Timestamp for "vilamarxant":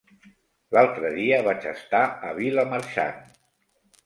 2.39-3.23